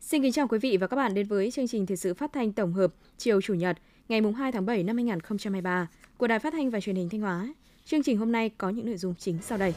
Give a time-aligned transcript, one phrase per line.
[0.00, 2.32] Xin kính chào quý vị và các bạn đến với chương trình thời sự phát
[2.32, 6.52] thanh tổng hợp chiều Chủ nhật, ngày 2 tháng 7 năm 2023 của Đài Phát
[6.52, 7.54] thanh và Truyền hình Thanh Hóa.
[7.84, 9.74] Chương trình hôm nay có những nội dung chính sau đây.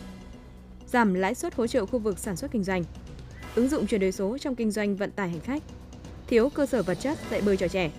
[0.87, 2.83] Giảm lãi suất hỗ trợ khu vực sản xuất kinh doanh.
[3.55, 5.63] Ứng dụng chuyển đổi số trong kinh doanh vận tải hành khách.
[6.27, 7.91] Thiếu cơ sở vật chất dạy bơi cho trẻ.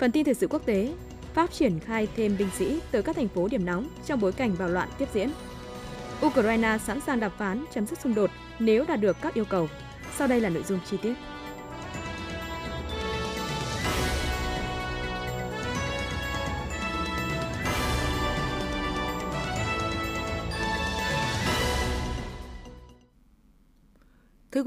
[0.00, 0.92] Phần tin thời sự quốc tế,
[1.34, 4.56] Pháp triển khai thêm binh sĩ tới các thành phố điểm nóng trong bối cảnh
[4.58, 5.30] bạo loạn tiếp diễn.
[6.26, 9.68] Ukraine sẵn sàng đàm phán chấm dứt xung đột nếu đạt được các yêu cầu.
[10.16, 11.14] Sau đây là nội dung chi tiết.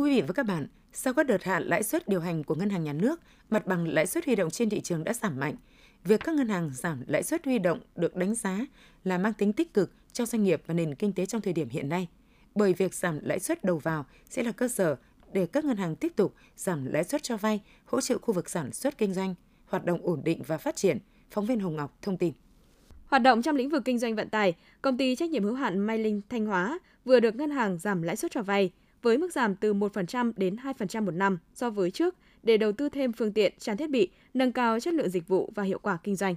[0.03, 2.69] Quý vị và các bạn, sau các đợt hạ lãi suất điều hành của ngân
[2.69, 5.55] hàng nhà nước, mặt bằng lãi suất huy động trên thị trường đã giảm mạnh.
[6.03, 8.59] Việc các ngân hàng giảm lãi suất huy động được đánh giá
[9.03, 11.69] là mang tính tích cực cho doanh nghiệp và nền kinh tế trong thời điểm
[11.69, 12.07] hiện nay.
[12.55, 14.95] Bởi việc giảm lãi suất đầu vào sẽ là cơ sở
[15.33, 18.49] để các ngân hàng tiếp tục giảm lãi suất cho vay, hỗ trợ khu vực
[18.49, 19.35] sản xuất kinh doanh,
[19.65, 20.97] hoạt động ổn định và phát triển.
[21.31, 22.33] Phóng viên Hồng Ngọc thông tin.
[23.05, 25.79] Hoạt động trong lĩnh vực kinh doanh vận tải, công ty trách nhiệm hữu hạn
[25.79, 28.71] Mai Linh Thanh Hóa vừa được ngân hàng giảm lãi suất cho vay
[29.03, 32.89] với mức giảm từ 1% đến 2% một năm so với trước để đầu tư
[32.89, 35.97] thêm phương tiện, trang thiết bị, nâng cao chất lượng dịch vụ và hiệu quả
[36.03, 36.35] kinh doanh.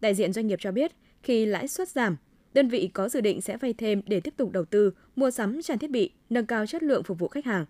[0.00, 2.16] Đại diện doanh nghiệp cho biết, khi lãi suất giảm,
[2.54, 5.62] đơn vị có dự định sẽ vay thêm để tiếp tục đầu tư, mua sắm
[5.62, 7.64] trang thiết bị, nâng cao chất lượng phục vụ khách hàng.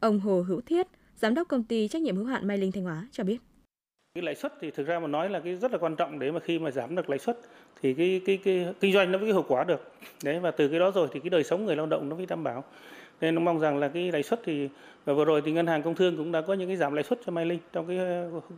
[0.00, 2.84] Ông Hồ Hữu Thiết, giám đốc công ty trách nhiệm hữu hạn Mai Linh Thanh
[2.84, 3.38] Hóa cho biết.
[4.14, 6.32] Cái lãi suất thì thực ra mà nói là cái rất là quan trọng để
[6.32, 7.38] mà khi mà giảm được lãi suất
[7.82, 9.92] thì cái cái cái kinh doanh nó mới hiệu quả được.
[10.24, 12.26] Đấy và từ cái đó rồi thì cái đời sống người lao động nó mới
[12.26, 12.64] đảm bảo
[13.20, 14.68] nên nó mong rằng là cái lãi suất thì
[15.04, 17.04] và vừa rồi thì ngân hàng công thương cũng đã có những cái giảm lãi
[17.04, 17.96] suất cho Mai Linh trong cái,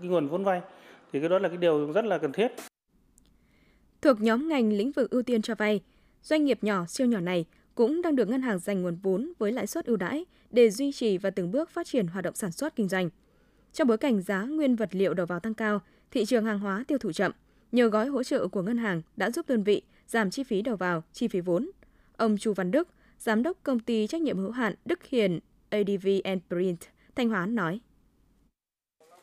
[0.00, 0.60] cái nguồn vốn vay
[1.12, 2.52] thì cái đó là cái điều rất là cần thiết.
[4.02, 5.80] Thuộc nhóm ngành lĩnh vực ưu tiên cho vay,
[6.22, 9.52] doanh nghiệp nhỏ siêu nhỏ này cũng đang được ngân hàng dành nguồn vốn với
[9.52, 12.52] lãi suất ưu đãi để duy trì và từng bước phát triển hoạt động sản
[12.52, 13.10] xuất kinh doanh.
[13.72, 15.80] Trong bối cảnh giá nguyên vật liệu đầu vào tăng cao,
[16.10, 17.32] thị trường hàng hóa tiêu thụ chậm,
[17.72, 20.76] nhiều gói hỗ trợ của ngân hàng đã giúp đơn vị giảm chi phí đầu
[20.76, 21.70] vào, chi phí vốn.
[22.16, 22.88] Ông Chu Văn Đức,
[23.18, 25.40] Giám đốc công ty trách nhiệm hữu hạn Đức Hiền
[25.70, 26.80] ADV and Print,
[27.14, 27.80] Thanh Hóa nói.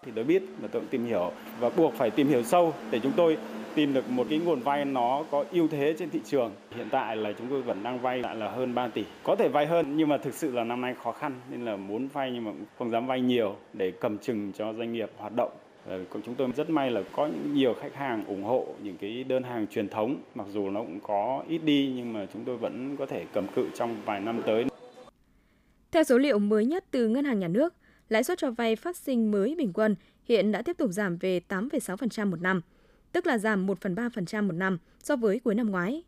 [0.05, 2.99] Thì tôi biết và tôi cũng tìm hiểu và buộc phải tìm hiểu sâu để
[2.99, 3.37] chúng tôi
[3.75, 6.51] tìm được một cái nguồn vay nó có ưu thế trên thị trường.
[6.75, 9.03] Hiện tại là chúng tôi vẫn đang vay lại là hơn 3 tỷ.
[9.23, 11.75] Có thể vay hơn nhưng mà thực sự là năm nay khó khăn nên là
[11.75, 15.35] muốn vay nhưng mà không dám vay nhiều để cầm chừng cho doanh nghiệp hoạt
[15.35, 15.51] động
[15.85, 19.43] Ờ, chúng tôi rất may là có nhiều khách hàng ủng hộ những cái đơn
[19.43, 22.97] hàng truyền thống, mặc dù nó cũng có ít đi nhưng mà chúng tôi vẫn
[22.97, 24.65] có thể cầm cự trong vài năm tới.
[25.91, 27.73] Theo số liệu mới nhất từ Ngân hàng Nhà nước,
[28.09, 31.41] lãi suất cho vay phát sinh mới bình quân hiện đã tiếp tục giảm về
[31.49, 32.61] 8,6% một năm,
[33.11, 36.03] tức là giảm 1,3% một năm so với cuối năm ngoái.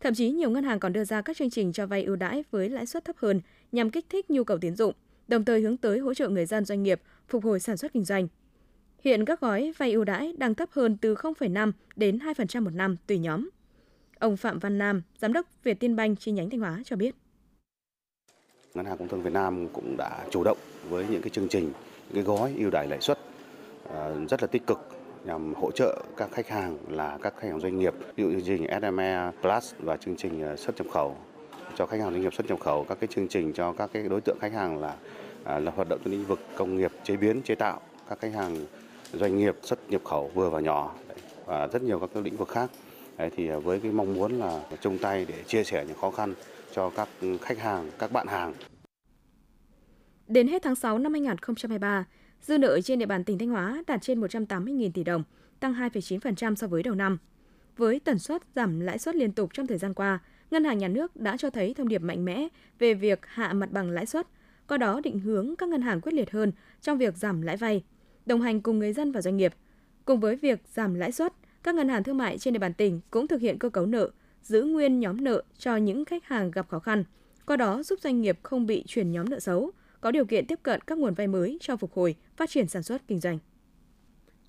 [0.00, 2.44] Thậm chí nhiều ngân hàng còn đưa ra các chương trình cho vay ưu đãi
[2.50, 3.40] với lãi suất thấp hơn
[3.72, 4.94] nhằm kích thích nhu cầu tiến dụng,
[5.28, 8.04] đồng thời hướng tới hỗ trợ người dân doanh nghiệp phục hồi sản xuất kinh
[8.04, 8.28] doanh.
[9.04, 12.96] Hiện các gói vay ưu đãi đang thấp hơn từ 0,5 đến 2% một năm
[13.06, 13.48] tùy nhóm.
[14.18, 17.14] Ông Phạm Văn Nam, giám đốc Việt Tiên Banh chi nhánh Thanh Hóa cho biết.
[18.74, 20.58] Ngân hàng Công thương Việt Nam cũng đã chủ động
[20.88, 23.18] với những cái chương trình, những cái gói ưu đãi lãi suất
[23.94, 24.78] à, rất là tích cực
[25.24, 28.58] nhằm hỗ trợ các khách hàng là các khách hàng doanh nghiệp, ví dụ chương
[28.58, 31.16] trình SME Plus và chương trình à, xuất nhập khẩu
[31.76, 34.02] cho khách hàng doanh nghiệp xuất nhập khẩu, các cái chương trình cho các cái
[34.02, 34.96] đối tượng khách hàng là
[35.44, 38.34] à, là hoạt động trong lĩnh vực công nghiệp chế biến chế tạo, các khách
[38.34, 38.66] hàng
[39.12, 40.94] doanh nghiệp xuất nhập khẩu vừa và nhỏ
[41.46, 42.70] và rất nhiều các lĩnh vực khác.
[43.18, 46.10] Đấy, thì à, với cái mong muốn là chung tay để chia sẻ những khó
[46.10, 46.34] khăn
[46.74, 47.08] cho các
[47.40, 48.52] khách hàng, các bạn hàng.
[50.28, 52.04] Đến hết tháng 6 năm 2023,
[52.42, 55.22] dư nợ trên địa bàn tỉnh Thanh Hóa đạt trên 180.000 tỷ đồng,
[55.60, 57.18] tăng 2,9% so với đầu năm.
[57.76, 60.18] Với tần suất giảm lãi suất liên tục trong thời gian qua,
[60.50, 62.48] Ngân hàng Nhà nước đã cho thấy thông điệp mạnh mẽ
[62.78, 64.26] về việc hạ mặt bằng lãi suất,
[64.68, 67.82] qua đó định hướng các ngân hàng quyết liệt hơn trong việc giảm lãi vay,
[68.26, 69.54] đồng hành cùng người dân và doanh nghiệp.
[70.04, 71.32] Cùng với việc giảm lãi suất,
[71.62, 74.10] các ngân hàng thương mại trên địa bàn tỉnh cũng thực hiện cơ cấu nợ,
[74.42, 77.04] giữ nguyên nhóm nợ cho những khách hàng gặp khó khăn,
[77.46, 79.70] qua đó giúp doanh nghiệp không bị chuyển nhóm nợ xấu,
[80.00, 82.82] có điều kiện tiếp cận các nguồn vay mới cho phục hồi, phát triển sản
[82.82, 83.38] xuất kinh doanh.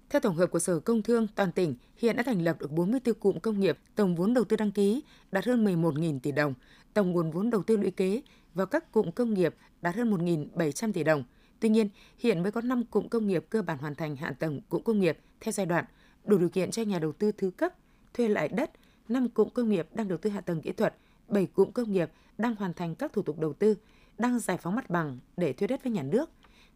[0.10, 3.16] Theo tổng hợp của Sở Công Thương, toàn tỉnh hiện đã thành lập được 44
[3.16, 5.02] cụm công nghiệp, tổng vốn đầu tư đăng ký
[5.32, 6.54] đạt hơn 11.000 tỷ đồng,
[6.94, 8.22] tổng nguồn vốn đầu tư lũy kế
[8.54, 11.24] vào các cụm công nghiệp đạt hơn 1.700 tỷ đồng–
[11.64, 14.62] Tuy nhiên, hiện mới có 5 cụm công nghiệp cơ bản hoàn thành hạ tầng
[14.70, 15.86] cụm công nghiệp theo giai đoạn,
[16.26, 17.74] đủ điều kiện cho nhà đầu tư thứ cấp
[18.14, 18.72] thuê lại đất,
[19.10, 20.96] 5 cụm công nghiệp đang đầu tư hạ tầng kỹ thuật,
[21.28, 23.76] 7 cụm công nghiệp đang hoàn thành các thủ tục đầu tư,
[24.18, 26.30] đang giải phóng mặt bằng để thuê đất với nhà nước,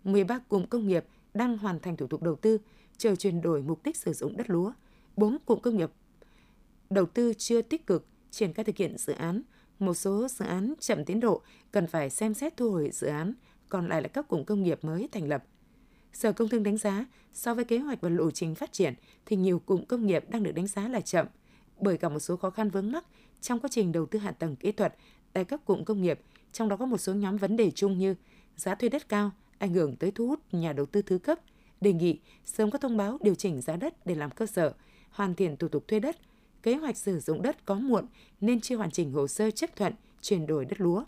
[0.03, 2.57] 13 cụm công nghiệp đang hoàn thành thủ tục đầu tư
[2.97, 4.73] chờ chuyển đổi mục đích sử dụng đất lúa.
[5.17, 5.91] 4 cụm công nghiệp
[6.89, 9.41] đầu tư chưa tích cực triển khai thực hiện dự án,
[9.79, 11.41] một số dự án chậm tiến độ
[11.71, 13.33] cần phải xem xét thu hồi dự án,
[13.69, 15.43] còn lại là các cụm công nghiệp mới thành lập.
[16.13, 18.93] Sở Công Thương đánh giá, so với kế hoạch và lộ trình phát triển
[19.25, 21.27] thì nhiều cụm công nghiệp đang được đánh giá là chậm
[21.79, 23.05] bởi cả một số khó khăn vướng mắc
[23.41, 24.95] trong quá trình đầu tư hạ tầng kỹ thuật
[25.33, 26.19] tại các cụm công nghiệp,
[26.51, 28.15] trong đó có một số nhóm vấn đề chung như
[28.55, 31.39] giá thuê đất cao, ảnh hưởng tới thu hút nhà đầu tư thứ cấp,
[31.81, 34.73] đề nghị sớm có thông báo điều chỉnh giá đất để làm cơ sở,
[35.09, 36.17] hoàn thiện thủ tục thuê đất,
[36.63, 38.05] kế hoạch sử dụng đất có muộn
[38.41, 41.03] nên chưa hoàn chỉnh hồ sơ chấp thuận chuyển đổi đất lúa.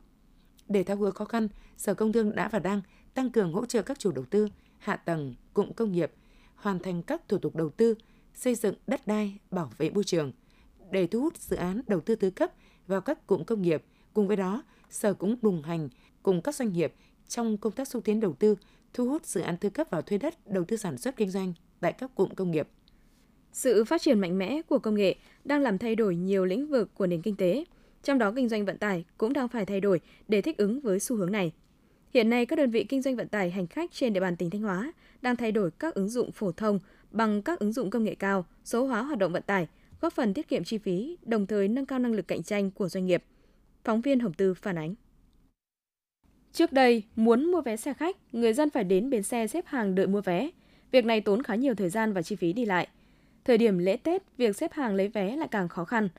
[0.69, 2.81] Để tháo gỡ khó khăn, Sở Công Thương đã và đang
[3.13, 6.11] tăng cường hỗ trợ các chủ đầu tư, hạ tầng, cụm công nghiệp,
[6.55, 7.95] hoàn thành các thủ tục đầu tư,
[8.33, 10.31] xây dựng đất đai, bảo vệ môi trường.
[10.91, 12.51] Để thu hút dự án đầu tư thứ cấp
[12.87, 13.83] vào các cụm công nghiệp,
[14.13, 15.89] cùng với đó, Sở cũng đồng hành
[16.23, 16.93] cùng các doanh nghiệp
[17.27, 18.55] trong công tác xúc tiến đầu tư,
[18.93, 21.53] thu hút dự án thứ cấp vào thuê đất, đầu tư sản xuất kinh doanh
[21.79, 22.67] tại các cụm công nghiệp.
[23.51, 26.89] Sự phát triển mạnh mẽ của công nghệ đang làm thay đổi nhiều lĩnh vực
[26.95, 27.65] của nền kinh tế,
[28.03, 30.99] trong đó kinh doanh vận tải cũng đang phải thay đổi để thích ứng với
[30.99, 31.51] xu hướng này.
[32.13, 34.49] Hiện nay, các đơn vị kinh doanh vận tải hành khách trên địa bàn tỉnh
[34.49, 36.79] Thanh Hóa đang thay đổi các ứng dụng phổ thông
[37.11, 39.67] bằng các ứng dụng công nghệ cao, số hóa hoạt động vận tải,
[40.01, 42.89] góp phần tiết kiệm chi phí, đồng thời nâng cao năng lực cạnh tranh của
[42.89, 43.23] doanh nghiệp.
[43.83, 44.95] Phóng viên Hồng Tư phản ánh.
[46.53, 49.95] Trước đây, muốn mua vé xe khách, người dân phải đến bến xe xếp hàng
[49.95, 50.49] đợi mua vé.
[50.91, 52.87] Việc này tốn khá nhiều thời gian và chi phí đi lại.
[53.45, 56.09] Thời điểm lễ Tết, việc xếp hàng lấy vé lại càng khó khăn.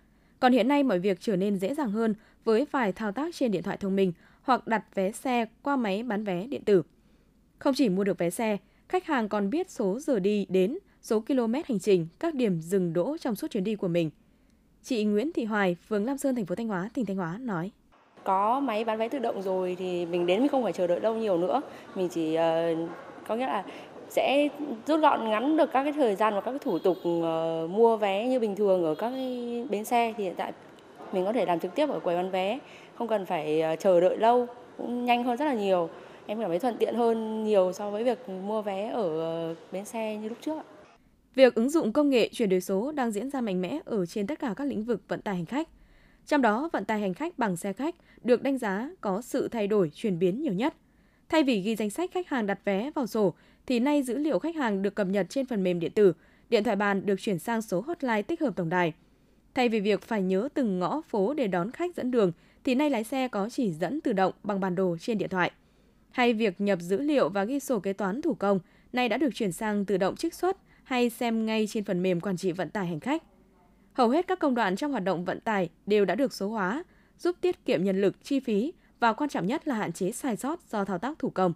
[0.40, 2.14] Còn hiện nay mọi việc trở nên dễ dàng hơn
[2.44, 6.02] với vài thao tác trên điện thoại thông minh hoặc đặt vé xe qua máy
[6.02, 6.82] bán vé điện tử.
[7.58, 8.56] Không chỉ mua được vé xe,
[8.88, 12.92] khách hàng còn biết số giờ đi đến, số km hành trình, các điểm dừng
[12.92, 14.10] đỗ trong suốt chuyến đi của mình.
[14.82, 17.70] Chị Nguyễn Thị Hoài, phường Lam Sơn, thành phố Thanh Hóa, tỉnh Thanh Hóa nói:
[18.24, 21.00] Có máy bán vé tự động rồi thì mình đến mình không phải chờ đợi
[21.00, 21.60] lâu nhiều nữa.
[21.94, 22.90] Mình chỉ uh,
[23.28, 23.64] có nghĩa là
[24.10, 24.48] sẽ
[24.86, 27.96] rút gọn ngắn được các cái thời gian và các cái thủ tục uh, mua
[27.96, 30.52] vé như bình thường ở các cái bến xe thì hiện tại
[31.12, 32.58] mình có thể làm trực tiếp ở quầy bán vé
[32.94, 34.46] không cần phải uh, chờ đợi lâu
[34.76, 35.88] cũng nhanh hơn rất là nhiều
[36.26, 39.84] em cảm thấy thuận tiện hơn nhiều so với việc mua vé ở uh, bến
[39.84, 40.62] xe như lúc trước
[41.34, 44.26] Việc ứng dụng công nghệ chuyển đổi số đang diễn ra mạnh mẽ ở trên
[44.26, 45.68] tất cả các lĩnh vực vận tải hành khách.
[46.26, 49.66] Trong đó, vận tải hành khách bằng xe khách được đánh giá có sự thay
[49.66, 50.74] đổi chuyển biến nhiều nhất.
[51.28, 53.34] Thay vì ghi danh sách khách hàng đặt vé vào sổ
[53.70, 56.12] thì nay dữ liệu khách hàng được cập nhật trên phần mềm điện tử,
[56.48, 58.92] điện thoại bàn được chuyển sang số hotline tích hợp tổng đài.
[59.54, 62.32] Thay vì việc phải nhớ từng ngõ phố để đón khách dẫn đường,
[62.64, 65.50] thì nay lái xe có chỉ dẫn tự động bằng bản đồ trên điện thoại.
[66.10, 68.60] Hay việc nhập dữ liệu và ghi sổ kế toán thủ công,
[68.92, 72.20] nay đã được chuyển sang tự động trích xuất hay xem ngay trên phần mềm
[72.20, 73.22] quản trị vận tải hành khách.
[73.92, 76.84] Hầu hết các công đoạn trong hoạt động vận tải đều đã được số hóa,
[77.18, 80.36] giúp tiết kiệm nhân lực, chi phí và quan trọng nhất là hạn chế sai
[80.36, 81.52] sót do thao tác thủ công.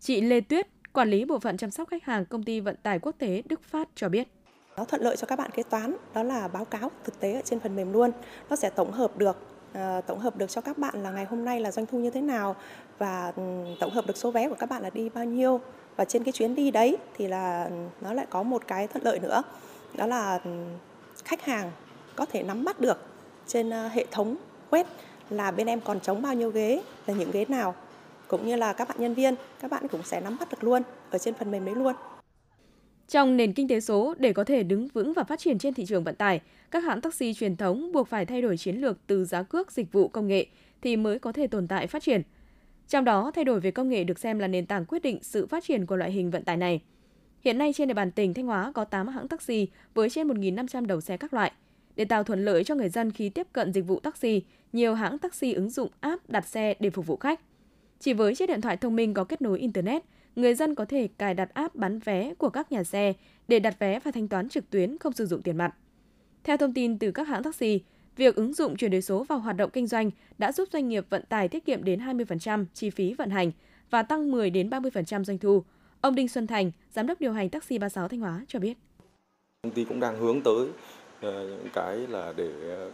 [0.00, 2.98] Chị Lê Tuyết, Quản lý bộ phận chăm sóc khách hàng công ty vận tải
[2.98, 4.28] quốc tế Đức Phát cho biết.
[4.76, 7.40] Nó thuận lợi cho các bạn kế toán, đó là báo cáo thực tế ở
[7.44, 8.10] trên phần mềm luôn.
[8.50, 9.36] Nó sẽ tổng hợp được
[9.72, 12.10] ờ, tổng hợp được cho các bạn là ngày hôm nay là doanh thu như
[12.10, 12.56] thế nào
[12.98, 13.42] và ừ,
[13.80, 15.60] tổng hợp được số vé của các bạn là đi bao nhiêu
[15.96, 17.70] và trên cái chuyến đi đấy thì là
[18.00, 19.42] nó lại có một cái thuận lợi nữa
[19.94, 20.50] đó là ừ,
[21.24, 21.70] khách hàng
[22.16, 22.98] có thể nắm bắt được
[23.46, 24.36] trên ờ, hệ thống
[24.70, 24.86] quét
[25.30, 27.74] là bên em còn trống bao nhiêu ghế là những ghế nào
[28.28, 30.82] cũng như là các bạn nhân viên, các bạn cũng sẽ nắm bắt được luôn
[31.10, 31.94] ở trên phần mềm đấy luôn.
[33.08, 35.86] Trong nền kinh tế số, để có thể đứng vững và phát triển trên thị
[35.86, 36.40] trường vận tải,
[36.70, 39.92] các hãng taxi truyền thống buộc phải thay đổi chiến lược từ giá cước dịch
[39.92, 40.46] vụ công nghệ
[40.82, 42.22] thì mới có thể tồn tại phát triển.
[42.88, 45.46] Trong đó, thay đổi về công nghệ được xem là nền tảng quyết định sự
[45.46, 46.80] phát triển của loại hình vận tải này.
[47.40, 50.86] Hiện nay trên địa bàn tỉnh Thanh Hóa có 8 hãng taxi với trên 1.500
[50.86, 51.52] đầu xe các loại.
[51.96, 54.42] Để tạo thuận lợi cho người dân khi tiếp cận dịch vụ taxi,
[54.72, 57.40] nhiều hãng taxi ứng dụng app đặt xe để phục vụ khách–
[58.00, 60.02] chỉ với chiếc điện thoại thông minh có kết nối Internet,
[60.36, 63.12] người dân có thể cài đặt app bán vé của các nhà xe
[63.48, 65.74] để đặt vé và thanh toán trực tuyến không sử dụng tiền mặt.
[66.44, 67.80] Theo thông tin từ các hãng taxi,
[68.16, 71.06] việc ứng dụng chuyển đổi số vào hoạt động kinh doanh đã giúp doanh nghiệp
[71.10, 73.52] vận tải tiết kiệm đến 20% chi phí vận hành
[73.90, 75.64] và tăng 10 đến 30% doanh thu.
[76.00, 78.78] Ông Đinh Xuân Thành, giám đốc điều hành taxi 36 Thanh Hóa cho biết.
[79.62, 80.68] Công ty cũng đang hướng tới
[81.22, 82.50] những cái là để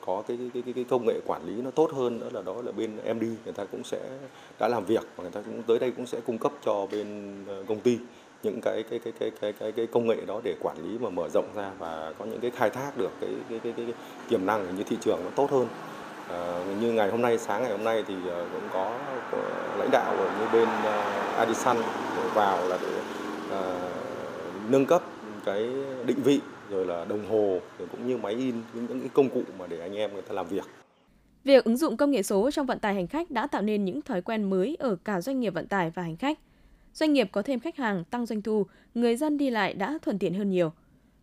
[0.07, 2.55] có cái cái, cái cái công nghệ quản lý nó tốt hơn nữa là đó
[2.65, 4.01] là bên MD người ta cũng sẽ
[4.59, 7.35] đã làm việc và người ta cũng tới đây cũng sẽ cung cấp cho bên
[7.69, 7.99] công ty
[8.43, 11.11] những cái cái cái cái cái cái, cái công nghệ đó để quản lý và
[11.11, 13.95] mở rộng ra và có những cái khai thác được cái cái cái, cái, cái
[14.29, 15.67] tiềm năng như thị trường nó tốt hơn
[16.29, 18.15] à, như ngày hôm nay sáng ngày hôm nay thì
[18.53, 18.99] cũng có,
[19.33, 19.39] có
[19.79, 21.77] lãnh đạo ở như bên uh, Adisan
[22.35, 23.01] vào là để
[23.59, 25.03] uh, nâng cấp
[25.45, 25.71] cái
[26.07, 26.41] định vị
[26.73, 29.67] rồi là đồng hồ rồi cũng như máy in những những cái công cụ mà
[29.67, 30.65] để anh em người ta làm việc.
[31.45, 34.03] Việc ứng dụng công nghệ số trong vận tải hành khách đã tạo nên những
[34.03, 36.39] thói quen mới ở cả doanh nghiệp vận tải và hành khách.
[36.95, 40.19] doanh nghiệp có thêm khách hàng, tăng doanh thu, người dân đi lại đã thuận
[40.19, 40.73] tiện hơn nhiều.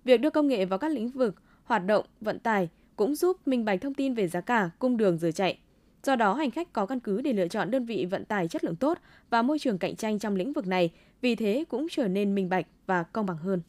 [0.03, 3.65] Việc đưa công nghệ vào các lĩnh vực hoạt động vận tải cũng giúp minh
[3.65, 5.57] bạch thông tin về giá cả, cung đường giờ chạy.
[6.03, 8.63] Do đó, hành khách có căn cứ để lựa chọn đơn vị vận tải chất
[8.63, 8.97] lượng tốt
[9.29, 10.91] và môi trường cạnh tranh trong lĩnh vực này,
[11.21, 13.61] vì thế cũng trở nên minh bạch và công bằng hơn.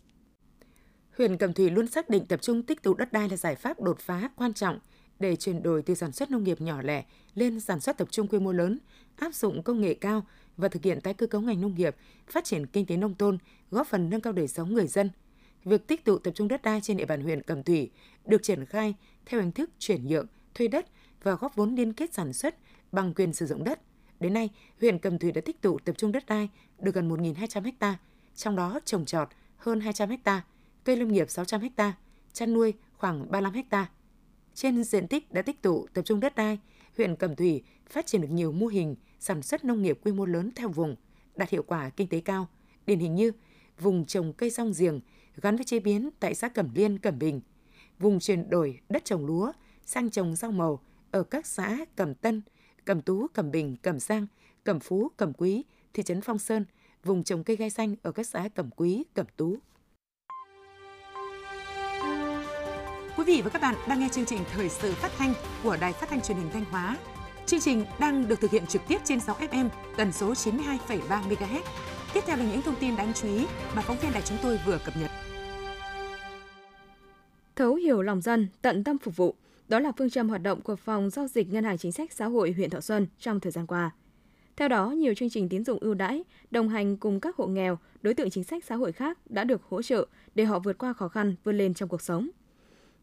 [1.20, 3.80] Huyện Cẩm Thủy luôn xác định tập trung tích tụ đất đai là giải pháp
[3.80, 4.78] đột phá quan trọng
[5.18, 8.28] để chuyển đổi từ sản xuất nông nghiệp nhỏ lẻ lên sản xuất tập trung
[8.28, 8.78] quy mô lớn,
[9.16, 11.96] áp dụng công nghệ cao và thực hiện tái cơ cấu ngành nông nghiệp,
[12.28, 13.38] phát triển kinh tế nông thôn,
[13.70, 15.10] góp phần nâng cao đời sống người dân.
[15.64, 17.90] Việc tích tụ tập trung đất đai trên địa bàn huyện Cẩm Thủy
[18.24, 18.94] được triển khai
[19.26, 20.86] theo hình thức chuyển nhượng, thuê đất
[21.22, 22.56] và góp vốn liên kết sản xuất
[22.92, 23.80] bằng quyền sử dụng đất.
[24.20, 24.50] Đến nay,
[24.80, 26.48] huyện Cẩm Thủy đã tích tụ tập trung đất đai
[26.78, 27.98] được gần 1.200 ha,
[28.34, 30.42] trong đó trồng trọt hơn 200 ha,
[30.90, 31.92] cây lâm nghiệp 600 ha,
[32.32, 33.90] chăn nuôi khoảng 35 ha.
[34.54, 36.58] Trên diện tích đã tích tụ tập trung đất đai,
[36.96, 40.24] huyện Cẩm Thủy phát triển được nhiều mô hình sản xuất nông nghiệp quy mô
[40.24, 40.96] lớn theo vùng,
[41.36, 42.48] đạt hiệu quả kinh tế cao,
[42.86, 43.32] điển hình như
[43.80, 45.00] vùng trồng cây rong giềng
[45.36, 47.40] gắn với chế biến tại xã Cẩm Liên, Cẩm Bình,
[47.98, 49.52] vùng chuyển đổi đất trồng lúa
[49.84, 50.80] sang trồng rau màu
[51.10, 52.42] ở các xã Cẩm Tân,
[52.84, 54.26] Cẩm Tú, Cẩm Bình, Cẩm Giang,
[54.64, 56.64] Cẩm Phú, Cẩm Quý, thị trấn Phong Sơn,
[57.04, 59.56] vùng trồng cây gai xanh ở các xã Cẩm Quý, Cẩm Tú.
[63.20, 65.92] Quý vị và các bạn đang nghe chương trình Thời sự phát thanh của Đài
[65.92, 66.96] Phát thanh Truyền hình Thanh Hóa.
[67.46, 70.98] Chương trình đang được thực hiện trực tiếp trên 6 FM tần số 92,3
[71.28, 71.60] MHz.
[72.14, 73.46] Tiếp theo là những thông tin đáng chú ý
[73.76, 75.10] mà phóng viên đài chúng tôi vừa cập nhật.
[77.56, 79.34] Thấu hiểu lòng dân, tận tâm phục vụ,
[79.68, 82.26] đó là phương châm hoạt động của Phòng Giao dịch Ngân hàng Chính sách Xã
[82.26, 83.90] hội huyện Thọ Xuân trong thời gian qua.
[84.56, 87.78] Theo đó, nhiều chương trình tín dụng ưu đãi, đồng hành cùng các hộ nghèo,
[88.02, 90.92] đối tượng chính sách xã hội khác đã được hỗ trợ để họ vượt qua
[90.92, 92.28] khó khăn, vươn lên trong cuộc sống.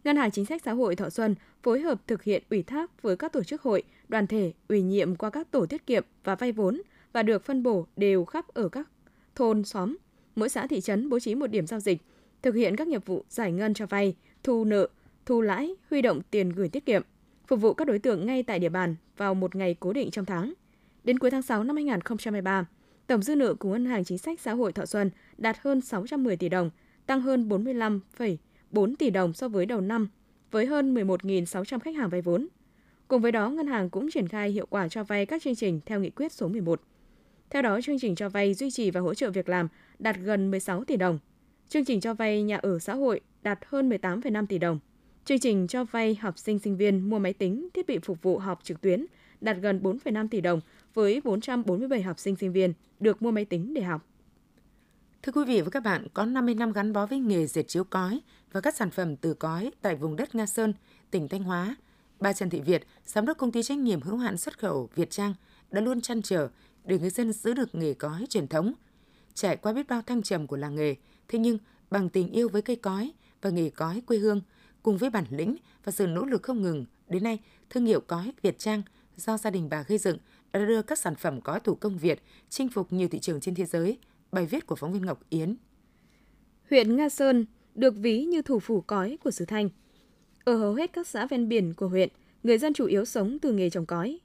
[0.08, 3.18] Ngân hàng Chính sách Xã hội Thọ Xuân phối hợp thực hiện ủy thác với
[3.18, 6.52] các tổ chức hội, đoàn thể, ủy nhiệm qua các tổ tiết kiệm và vay
[6.52, 6.82] vốn
[7.14, 8.90] và được phân bổ đều khắp ở các
[9.36, 9.98] thôn, xóm.
[10.36, 12.02] Mỗi xã thị trấn bố trí một điểm giao dịch,
[12.42, 14.88] thực hiện các nhiệm vụ giải ngân cho vay, thu nợ,
[15.26, 17.02] thu lãi, huy động tiền gửi tiết kiệm,
[17.48, 20.26] phục vụ các đối tượng ngay tại địa bàn vào một ngày cố định trong
[20.26, 20.54] tháng.
[21.04, 22.66] Đến cuối tháng 6 năm 2023,
[23.08, 26.38] tổng dư nợ của Ngân hàng Chính sách Xã hội Thọ Xuân đạt hơn 610
[26.38, 26.70] tỷ đồng,
[27.06, 27.50] tăng hơn
[28.72, 30.08] 4 tỷ đồng so với đầu năm,
[30.52, 32.48] với hơn 11.600 khách hàng vay vốn.
[33.08, 35.80] Cùng với đó, ngân hàng cũng triển khai hiệu quả cho vay các chương trình
[35.86, 36.82] theo nghị quyết số 11.
[37.50, 39.68] Theo đó, chương trình cho vay duy trì và hỗ trợ việc làm
[40.00, 41.20] đạt gần 16 tỷ đồng.
[41.70, 44.80] Chương trình cho vay nhà ở xã hội đạt hơn 18,5 tỷ đồng.
[45.26, 48.38] Chương trình cho vay học sinh sinh viên mua máy tính, thiết bị phục vụ
[48.38, 49.06] học trực tuyến
[49.42, 50.62] đạt gần 4,5 tỷ đồng
[50.94, 54.06] với 447 học sinh sinh viên được mua máy tính để học.
[55.28, 57.84] Thưa quý vị và các bạn, có 50 năm gắn bó với nghề dệt chiếu
[57.84, 58.20] cói
[58.52, 60.74] và các sản phẩm từ cói tại vùng đất Nga Sơn,
[61.12, 61.76] tỉnh Thanh Hóa,
[62.20, 65.10] bà Trần Thị Việt, giám đốc công ty trách nhiệm hữu hạn xuất khẩu Việt
[65.10, 65.34] Trang
[65.72, 66.50] đã luôn chăn trở
[66.86, 68.74] để người dân giữ được nghề cói truyền thống.
[69.34, 70.96] Trải qua biết bao thăng trầm của làng nghề,
[71.28, 71.58] thế nhưng
[71.92, 74.42] bằng tình yêu với cây cói và nghề cói quê hương,
[74.84, 78.34] cùng với bản lĩnh và sự nỗ lực không ngừng, đến nay thương hiệu cói
[78.42, 78.82] Việt Trang
[79.18, 80.18] do gia đình bà gây dựng
[80.52, 83.56] đã đưa các sản phẩm cói thủ công Việt chinh phục nhiều thị trường trên
[83.56, 83.98] thế giới.
[84.32, 85.56] Bài viết của phóng viên Ngọc Yến.
[86.70, 89.70] Huyện Nga Sơn được ví như thủ phủ cói của xứ Thanh.
[90.44, 92.10] Ở hầu hết các xã ven biển của huyện,
[92.44, 94.20] người dân chủ yếu sống từ nghề trồng cói.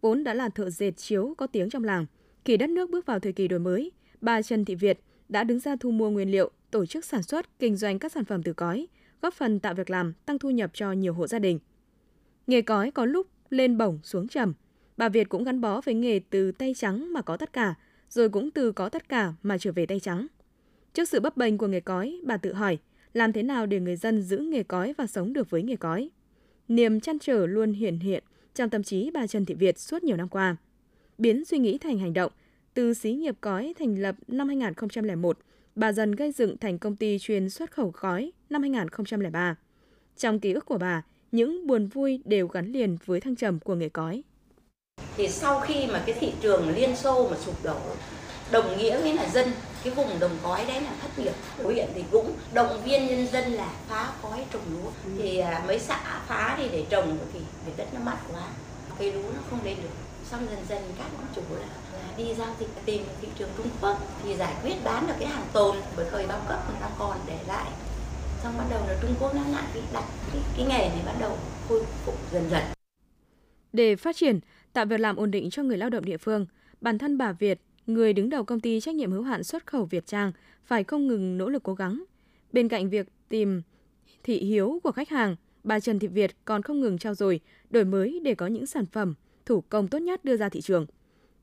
[0.00, 2.06] Vốn đã là thợ dệt chiếu có tiếng trong làng.
[2.44, 5.58] Khi đất nước bước vào thời kỳ đổi mới, bà Trần Thị Việt đã đứng
[5.58, 8.52] ra thu mua nguyên liệu, tổ chức sản xuất, kinh doanh các sản phẩm từ
[8.52, 8.86] cói,
[9.22, 11.58] góp phần tạo việc làm, tăng thu nhập cho nhiều hộ gia đình.
[12.46, 14.54] Nghề cói có lúc lên bổng xuống trầm.
[14.96, 17.74] Bà Việt cũng gắn bó với nghề từ tay trắng mà có tất cả,
[18.12, 20.26] rồi cũng từ có tất cả mà trở về tay trắng.
[20.94, 22.78] Trước sự bấp bênh của nghề cói, bà tự hỏi,
[23.12, 26.10] làm thế nào để người dân giữ nghề cói và sống được với nghề cói?
[26.68, 30.16] Niềm chăn trở luôn hiện hiện trong tâm trí bà Trần Thị Việt suốt nhiều
[30.16, 30.56] năm qua.
[31.18, 32.32] Biến suy nghĩ thành hành động,
[32.74, 35.38] từ xí nghiệp cói thành lập năm 2001,
[35.74, 39.56] bà dần gây dựng thành công ty chuyên xuất khẩu cói năm 2003.
[40.16, 41.02] Trong ký ức của bà,
[41.32, 44.22] những buồn vui đều gắn liền với thăng trầm của nghề cói.
[45.16, 47.76] Thì sau khi mà cái thị trường Liên Xô mà sụp đổ,
[48.50, 49.52] đồng nghĩa với là dân
[49.84, 53.26] cái vùng đồng cói đấy là thất nghiệp của huyện thì cũng động viên nhân
[53.32, 54.90] dân là phá cói trồng lúa.
[55.18, 58.42] Thì à, mấy xã phá đi để trồng thì vì đất nó mặn quá
[58.98, 59.88] cây lúa nó không lên được.
[60.30, 63.68] Xong dần dần các ông chủ là, là đi giao dịch tìm thị trường Trung
[63.80, 66.88] Quốc thì giải quyết bán được cái hàng tồn bởi thời bao cấp người ta
[66.98, 67.70] còn để lại.
[68.42, 71.14] Xong bắt đầu là Trung Quốc nó lại cái đặt cái, cái nghề này bắt
[71.20, 72.62] đầu khôi phục dần dần.
[73.72, 74.40] Để phát triển
[74.72, 76.46] tạo việc làm ổn định cho người lao động địa phương
[76.80, 79.84] bản thân bà Việt người đứng đầu công ty trách nhiệm hữu hạn xuất khẩu
[79.84, 80.32] Việt Trang
[80.64, 82.04] phải không ngừng nỗ lực cố gắng.
[82.52, 83.62] Bên cạnh việc tìm
[84.22, 87.84] thị hiếu của khách hàng, bà Trần Thị Việt còn không ngừng trao dồi, đổi
[87.84, 89.14] mới để có những sản phẩm
[89.46, 90.86] thủ công tốt nhất đưa ra thị trường.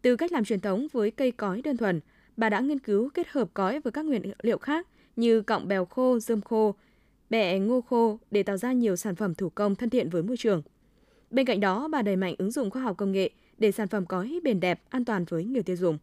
[0.02, 2.00] Từ cách làm truyền thống với cây cói đơn thuần,
[2.38, 5.86] bà đã nghiên cứu kết hợp cói với các nguyên liệu khác như cọng bèo
[5.86, 6.76] khô, dơm khô,
[7.30, 10.38] bẹ ngô khô để tạo ra nhiều sản phẩm thủ công thân thiện với môi
[10.38, 10.62] trường.
[11.32, 14.06] Bên cạnh đó, bà đẩy mạnh ứng dụng khoa học công nghệ để sản phẩm
[14.06, 15.98] cói bền đẹp, an toàn với người tiêu dùng.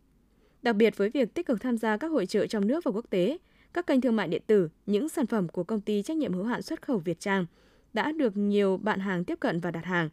[0.63, 3.11] Đặc biệt với việc tích cực tham gia các hội trợ trong nước và quốc
[3.11, 3.39] tế,
[3.75, 6.45] các kênh thương mại điện tử, những sản phẩm của công ty trách nhiệm hữu
[6.45, 7.47] hạn xuất khẩu Việt Trang
[7.93, 10.09] đã được nhiều bạn hàng tiếp cận và đặt hàng.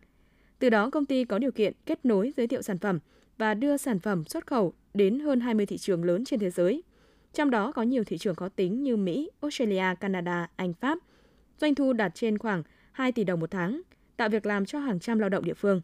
[0.60, 3.00] Từ đó, công ty có điều kiện kết nối giới thiệu sản phẩm
[3.38, 6.84] và đưa sản phẩm xuất khẩu đến hơn 20 thị trường lớn trên thế giới.
[7.34, 10.98] Trong đó có nhiều thị trường khó tính như Mỹ, Australia, Canada, Anh, Pháp.
[11.62, 13.82] Doanh thu đạt trên khoảng 2 tỷ đồng một tháng,
[14.24, 15.82] tạo việc làm cho hàng trăm lao động địa phương.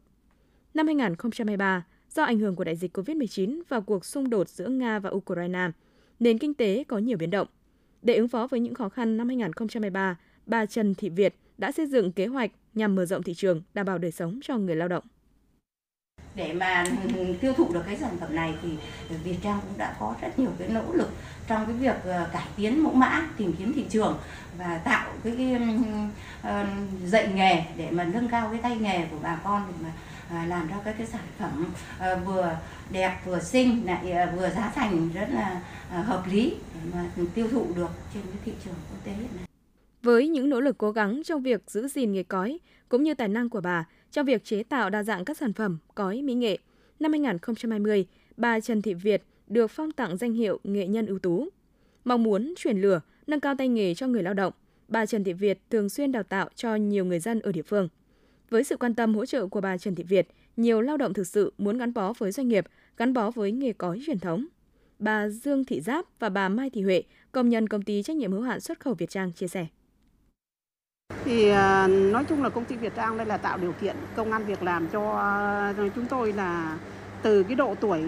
[0.73, 4.99] Năm 2023, do ảnh hưởng của đại dịch COVID-19 và cuộc xung đột giữa Nga
[4.99, 5.71] và Ukraine,
[6.19, 7.47] nền kinh tế có nhiều biến động.
[8.01, 11.85] Để ứng phó với những khó khăn năm 2023, bà Trần Thị Việt đã xây
[11.85, 14.87] dựng kế hoạch nhằm mở rộng thị trường, đảm bảo đời sống cho người lao
[14.87, 15.03] động.
[16.35, 16.85] Để mà
[17.41, 18.69] tiêu thụ được cái sản phẩm này thì
[19.23, 21.09] Việt Trang cũng đã có rất nhiều cái nỗ lực
[21.47, 24.17] trong cái việc ờ, cải tiến mẫu mã, tìm kiếm thị trường
[24.57, 25.55] và tạo cái, cái
[26.39, 26.67] uh,
[27.05, 29.91] dạy nghề để mà nâng cao cái tay nghề của bà con để mà
[30.29, 31.65] ờ, làm ra các cái sản phẩm
[32.25, 32.57] vừa
[32.89, 35.61] đẹp vừa xinh lại vừa giá thành rất là
[36.03, 39.45] hợp lý để mà tiêu thụ được trên cái thị trường quốc tế hiện nay.
[40.03, 42.59] Với những nỗ lực cố gắng trong việc giữ gìn nghề cói
[42.89, 45.77] cũng như tài năng của bà trong việc chế tạo đa dạng các sản phẩm
[45.95, 46.57] cói mỹ nghệ,
[46.99, 48.05] năm 2020,
[48.37, 51.47] bà Trần Thị Việt được phong tặng danh hiệu nghệ nhân ưu tú.
[52.03, 54.53] Mong muốn chuyển lửa, nâng cao tay nghề cho người lao động,
[54.87, 57.89] bà Trần Thị Việt thường xuyên đào tạo cho nhiều người dân ở địa phương.
[58.49, 61.27] Với sự quan tâm hỗ trợ của bà Trần Thị Việt, nhiều lao động thực
[61.27, 62.65] sự muốn gắn bó với doanh nghiệp,
[62.97, 64.45] gắn bó với nghề cói truyền thống.
[64.99, 68.31] Bà Dương Thị Giáp và bà Mai Thị Huệ, công nhân công ty trách nhiệm
[68.31, 69.67] hữu hạn xuất khẩu Việt Trang chia sẻ.
[71.29, 74.31] Thì à, nói chung là công ty Việt Trang đây là tạo điều kiện công
[74.31, 76.77] an việc làm cho ờ, chúng tôi là
[77.21, 78.01] từ cái độ tuổi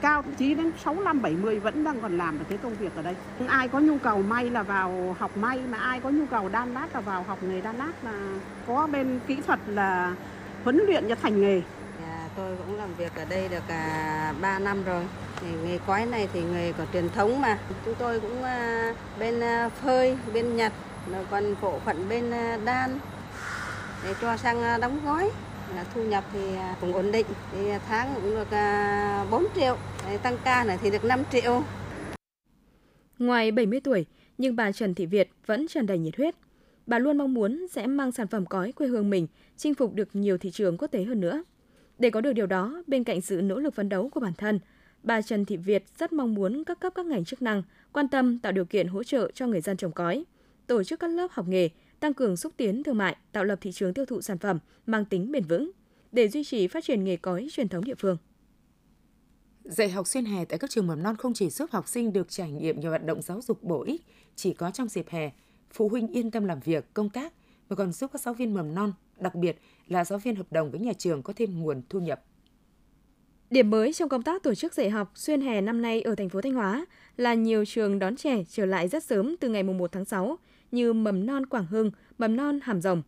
[0.00, 3.02] cao thậm chí đến 65 70 vẫn đang còn làm được cái công việc ở
[3.02, 3.14] đây.
[3.46, 6.74] Ai có nhu cầu may là vào học may mà ai có nhu cầu đan
[6.74, 10.14] lát là vào học nghề đan lát là có bên kỹ thuật là
[10.64, 11.62] huấn luyện cho thành nghề.
[12.08, 15.04] À, tôi cũng làm việc ở đây được à, cả 3 năm rồi.
[15.40, 17.58] Thì nghề quái này thì nghề của truyền thống mà.
[17.84, 19.40] Chúng tôi cũng à, bên
[19.82, 20.72] phơi, bên nhặt
[21.12, 22.98] rồi còn bộ phận bên à, đan.
[24.04, 25.30] Để cho sang à, đóng gói.
[25.74, 27.26] Là thu nhập thì à, cũng ổn định.
[27.52, 28.48] Thì tháng cũng được
[29.30, 29.76] 4 triệu.
[30.22, 31.62] Tăng ca này thì được 5 triệu.
[33.18, 34.06] Ngoài 70 tuổi,
[34.38, 36.34] nhưng bà Trần Thị Việt vẫn tràn đầy nhiệt huyết.
[36.86, 40.08] Bà luôn mong muốn sẽ mang sản phẩm cói quê hương mình chinh phục được
[40.12, 41.44] nhiều thị trường quốc tế hơn nữa.
[41.98, 44.60] Để có được điều đó, bên cạnh sự nỗ lực phấn đấu của bản thân,
[45.02, 48.38] bà Trần Thị Việt rất mong muốn các cấp các ngành chức năng quan tâm
[48.38, 50.24] tạo điều kiện hỗ trợ cho người dân trồng cói–
[50.66, 51.68] tổ chức các lớp học nghề,
[52.00, 55.04] tăng cường xúc tiến thương mại, tạo lập thị trường tiêu thụ sản phẩm mang
[55.04, 55.70] tính bền vững
[56.12, 58.16] để duy trì phát triển nghề cói truyền thống địa phương.
[59.64, 62.28] Dạy học xuyên hè tại các trường mầm non không chỉ giúp học sinh được
[62.30, 64.02] trải nghiệm nhiều hoạt động giáo dục bổ ích
[64.36, 65.30] chỉ có trong dịp hè,
[65.70, 67.32] phụ huynh yên tâm làm việc, công tác
[67.68, 70.70] mà còn giúp các giáo viên mầm non, đặc biệt là giáo viên hợp đồng
[70.70, 72.24] với nhà trường có thêm nguồn thu nhập.
[73.50, 76.28] Điểm mới trong công tác tổ chức dạy học xuyên hè năm nay ở thành
[76.28, 79.92] phố Thanh Hóa là nhiều trường đón trẻ trở lại rất sớm từ ngày 1
[79.92, 80.38] tháng 6
[80.70, 83.02] như mầm non Quảng Hưng, mầm non Hàm Rồng.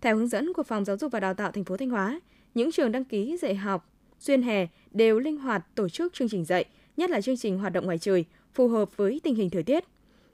[0.00, 2.20] Theo hướng dẫn của Phòng Giáo dục và Đào tạo thành phố Thanh Hóa,
[2.54, 6.44] những trường đăng ký dạy học xuyên hè đều linh hoạt tổ chức chương trình
[6.44, 6.64] dạy,
[6.96, 9.84] nhất là chương trình hoạt động ngoài trời, phù hợp với tình hình thời tiết.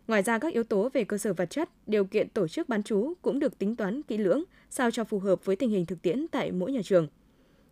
[0.08, 2.82] Ngoài ra các yếu tố về cơ sở vật chất, điều kiện tổ chức bán
[2.82, 6.02] trú cũng được tính toán kỹ lưỡng sao cho phù hợp với tình hình thực
[6.02, 7.08] tiễn tại mỗi nhà trường.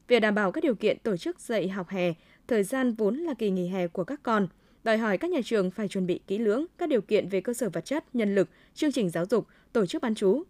[0.09, 2.13] Việc đảm bảo các điều kiện tổ chức dạy học hè,
[2.49, 4.49] thời gian vốn là kỳ nghỉ hè của các con–
[4.85, 7.55] đòi hỏi các nhà trường phải chuẩn bị kỹ lưỡng các điều kiện về cơ
[7.55, 10.43] sở vật chất, nhân lực, chương trình giáo dục, tổ chức bán trú.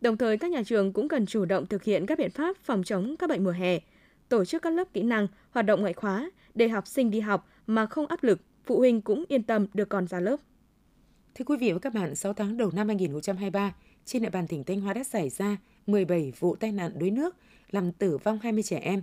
[0.00, 2.82] Đồng thời các nhà trường cũng cần chủ động thực hiện các biện pháp phòng
[2.84, 3.78] chống các bệnh mùa hè,
[4.28, 7.48] tổ chức các lớp kỹ năng, hoạt động ngoại khóa để học sinh đi học
[7.66, 10.36] mà không áp lực, phụ huynh cũng yên tâm đưa con ra lớp.
[11.34, 14.64] Thưa quý vị và các bạn, 6 tháng đầu năm 2023, trên địa bàn tỉnh
[14.64, 17.36] Thanh Hóa đã xảy ra 17 vụ tai nạn đuối nước,
[17.70, 19.02] làm tử vong 20 trẻ em.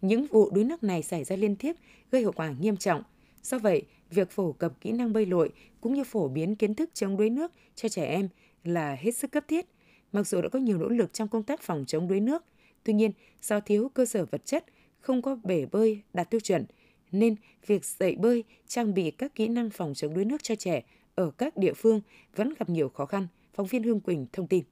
[0.00, 1.76] Những vụ đuối nước này xảy ra liên tiếp,
[2.10, 3.02] gây hậu quả nghiêm trọng.
[3.42, 3.82] Do vậy,
[4.14, 5.50] việc phổ cập kỹ năng bơi lội
[5.80, 8.28] cũng như phổ biến kiến thức chống đuối nước cho trẻ em
[8.64, 9.66] là hết sức cấp thiết.
[10.12, 12.44] Mặc dù đã có nhiều nỗ lực trong công tác phòng chống đuối nước,
[12.84, 13.10] tuy nhiên
[13.42, 14.64] do thiếu cơ sở vật chất,
[15.00, 16.66] không có bể bơi đạt tiêu chuẩn,
[17.12, 20.82] nên việc dạy bơi, trang bị các kỹ năng phòng chống đuối nước cho trẻ
[21.14, 22.00] ở các địa phương
[22.36, 24.64] vẫn gặp nhiều khó khăn, phóng viên Hương Quỳnh thông tin.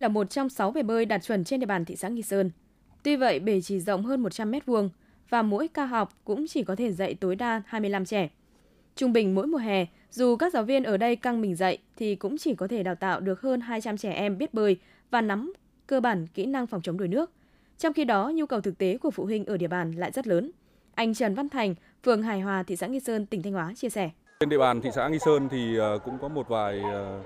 [0.00, 2.50] Là một trong sáu bể bơi đạt chuẩn trên địa bàn thị xã Nghi Sơn.
[3.02, 4.90] Tuy vậy, bể chỉ rộng hơn 100 m vuông,
[5.32, 8.28] và mỗi ca học cũng chỉ có thể dạy tối đa 25 trẻ.
[8.96, 12.14] Trung bình mỗi mùa hè, dù các giáo viên ở đây căng mình dạy thì
[12.14, 14.76] cũng chỉ có thể đào tạo được hơn 200 trẻ em biết bơi
[15.10, 15.52] và nắm
[15.86, 17.30] cơ bản kỹ năng phòng chống đuối nước.
[17.78, 20.26] Trong khi đó, nhu cầu thực tế của phụ huynh ở địa bàn lại rất
[20.26, 20.50] lớn.
[20.94, 23.90] Anh Trần Văn Thành, phường Hải Hòa, thị xã Nghi Sơn, tỉnh Thanh Hóa chia
[23.90, 24.10] sẻ.
[24.40, 27.20] Trên địa bàn thị xã Nghi Sơn thì ờ, cũng có một vài ờ,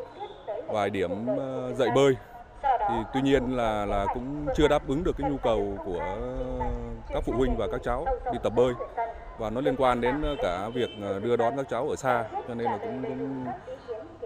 [0.69, 2.14] vài điểm ờ, dạy bơi.
[2.88, 6.16] Thì tuy nhiên là là cũng chưa đáp ứng được cái nhu cầu của
[7.09, 8.75] các phụ huynh và các cháu đi tập bơi
[9.38, 10.90] và nó liên quan đến cả việc
[11.22, 13.46] đưa đón các cháu ở xa cho nên là cũng cũng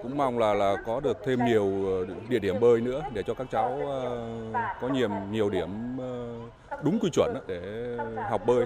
[0.02, 1.72] cũng mong là là có được thêm nhiều
[2.28, 3.78] địa điểm bơi nữa để cho các cháu
[4.80, 5.68] có nhiều nhiều điểm
[6.82, 7.60] đúng quy chuẩn để
[8.30, 8.64] học bơi.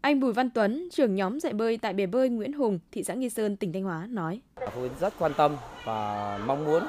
[0.00, 3.14] Anh Bùi Văn Tuấn, trưởng nhóm dạy bơi tại bể bơi Nguyễn Hùng, thị xã
[3.14, 6.82] Nghi Sơn, tỉnh Thanh Hóa nói: Phụ huynh rất quan tâm và mong muốn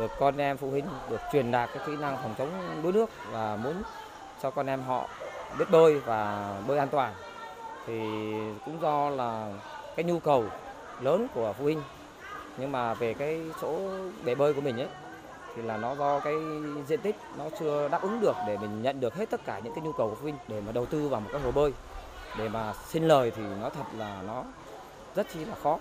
[0.00, 2.50] được con em phụ huynh được truyền đạt các kỹ năng phòng chống
[2.82, 3.82] đuối nước và muốn
[4.42, 5.08] cho con em họ
[5.58, 7.12] biết bơi và bơi an toàn.
[7.86, 8.00] Thì
[8.64, 9.52] cũng do là
[9.96, 10.44] cái nhu cầu
[11.00, 11.82] lớn của phụ huynh.
[12.58, 13.78] Nhưng mà về cái chỗ
[14.24, 14.88] bể bơi của mình ấy,
[15.56, 16.34] thì là nó do cái
[16.86, 19.74] diện tích nó chưa đáp ứng được để mình nhận được hết tất cả những
[19.74, 21.72] cái nhu cầu của phụ huynh để mà đầu tư vào một cái hồ bơi.
[22.38, 24.42] Để mà xin lời thì nó thật là nó
[25.14, 25.78] rất chi là khó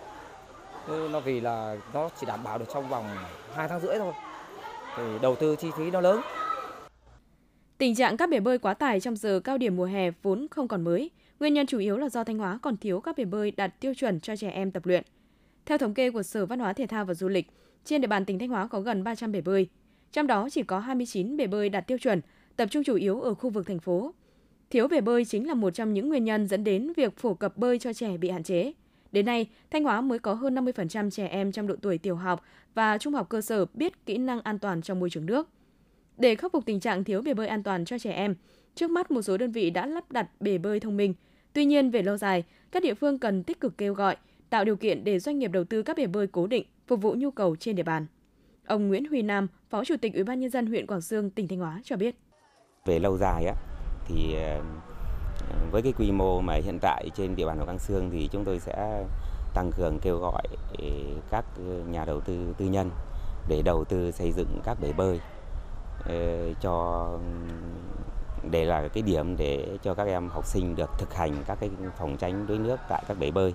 [0.87, 3.05] nhưng nó vì là nó chỉ đảm bảo được trong vòng
[3.53, 4.13] 2 tháng rưỡi thôi
[4.97, 6.21] thì đầu tư chi phí nó lớn
[7.77, 10.67] Tình trạng các bể bơi quá tải trong giờ cao điểm mùa hè vốn không
[10.67, 11.11] còn mới.
[11.39, 13.93] Nguyên nhân chủ yếu là do Thanh Hóa còn thiếu các bể bơi đạt tiêu
[13.93, 15.03] chuẩn cho trẻ em tập luyện.
[15.65, 17.47] Theo thống kê của Sở Văn hóa Thể thao và Du lịch,
[17.85, 19.67] trên địa bàn tỉnh Thanh Hóa có gần 300 bể bơi.
[20.11, 22.21] Trong đó chỉ có 29 bể bơi đạt tiêu chuẩn,
[22.55, 24.13] tập trung chủ yếu ở khu vực thành phố.
[24.69, 27.57] Thiếu bể bơi chính là một trong những nguyên nhân dẫn đến việc phổ cập
[27.57, 28.73] bơi cho trẻ bị hạn chế.
[29.15, 32.43] Đến nay, Thanh Hóa mới có hơn 50% trẻ em trong độ tuổi tiểu học
[32.73, 35.49] và trung học cơ sở biết kỹ năng an toàn trong môi trường nước.
[36.17, 38.35] Để khắc phục tình trạng thiếu bể bơi an toàn cho trẻ em,
[38.75, 41.13] trước mắt một số đơn vị đã lắp đặt bể bơi thông minh.
[41.53, 44.15] Tuy nhiên, về lâu dài, các địa phương cần tích cực kêu gọi,
[44.49, 47.15] tạo điều kiện để doanh nghiệp đầu tư các bể bơi cố định phục vụ
[47.17, 48.05] nhu cầu trên địa bàn.
[48.65, 51.47] Ông Nguyễn Huy Nam, Phó Chủ tịch Ủy ban nhân dân huyện Quảng Sương, tỉnh
[51.47, 52.15] Thanh Hóa cho biết.
[52.85, 53.55] Về lâu dài á
[54.07, 54.61] thì ờ,
[55.71, 58.45] với cái quy mô mà hiện tại trên địa bàn của Quảng Sương thì chúng
[58.45, 59.05] tôi sẽ
[59.53, 60.43] tăng cường kêu gọi
[60.77, 60.85] ừ,
[61.31, 61.45] các
[61.89, 62.89] nhà đầu tư tư nhân
[63.47, 65.19] để đầu tư xây dựng các bể bơi
[66.05, 67.07] ừ, cho
[68.51, 71.69] để là cái điểm để cho các em học sinh được thực hành các cái
[71.97, 73.53] phòng tránh đuối nước tại các bể bơi.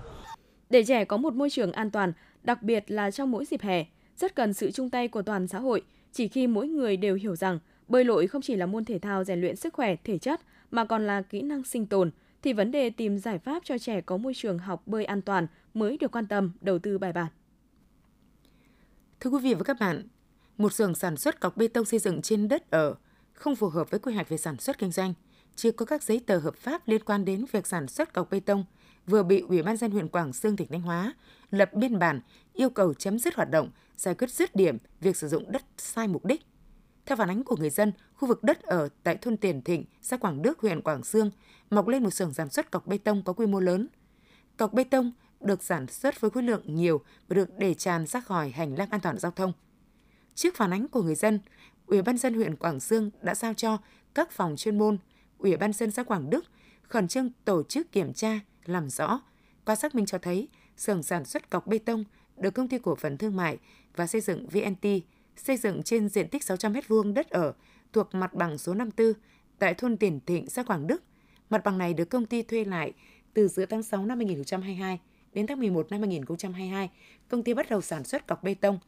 [0.69, 3.85] Để trẻ có một môi trường an toàn, đặc biệt là trong mỗi dịp hè,
[4.17, 5.81] rất cần sự chung tay của toàn xã hội.
[6.11, 9.23] Chỉ khi mỗi người đều hiểu rằng bơi lội không chỉ là môn thể thao
[9.23, 12.71] rèn luyện sức khỏe, thể chất, mà còn là kỹ năng sinh tồn, thì vấn
[12.71, 16.11] đề tìm giải pháp cho trẻ có môi trường học bơi an toàn mới được
[16.11, 17.27] quan tâm, đầu tư bài bản.
[19.19, 20.07] Thưa quý vị và các bạn,
[20.57, 22.95] một xưởng sản xuất cọc bê tông xây dựng trên đất ở
[23.33, 25.13] không phù hợp với quy hoạch về sản xuất kinh doanh,
[25.55, 28.39] chưa có các giấy tờ hợp pháp liên quan đến việc sản xuất cọc bê
[28.39, 28.65] tông–
[29.07, 31.13] vừa bị Ủy ban dân huyện Quảng Sương tỉnh Thanh Hóa
[31.51, 32.21] lập biên bản
[32.53, 36.07] yêu cầu chấm dứt hoạt động, giải quyết dứt điểm việc sử dụng đất sai
[36.07, 36.41] mục đích.
[37.11, 40.17] Theo phản ánh của người dân, khu vực đất ở tại thôn Tiền Thịnh, xã
[40.17, 41.31] Quảng Đức, huyện Quảng Sương
[41.69, 43.87] mọc lên một xưởng sản xuất cọc bê tông có quy mô lớn.
[44.57, 48.21] Cọc bê tông được sản xuất với khối lượng nhiều và được để tràn ra
[48.21, 49.53] khỏi hành lang an toàn giao thông.
[50.35, 51.39] Trước phản ánh của người dân,
[51.85, 53.77] Ủy ban dân huyện Quảng Sương đã giao cho
[54.13, 54.97] các phòng chuyên môn,
[55.37, 56.45] Ủy ban dân xã Quảng Đức
[56.81, 59.21] khẩn trương tổ chức kiểm tra, làm rõ.
[59.65, 60.47] Qua xác minh cho thấy,
[60.77, 62.03] xưởng sản xuất cọc bê tông
[62.37, 63.57] được công ty cổ phần thương mại
[63.95, 64.85] và xây dựng VNT
[65.37, 67.53] xây dựng trên diện tích 600 m2 đất ở
[67.93, 69.13] thuộc mặt bằng số 54
[69.59, 71.03] tại thôn Tiền Thịnh, xã Quảng Đức.
[71.49, 72.93] Mặt bằng này được công ty thuê lại
[73.33, 74.99] từ giữa tháng 6 năm 2022
[75.33, 76.89] đến tháng 11 năm 2022,
[77.27, 78.79] công ty bắt đầu sản xuất cọc bê tông.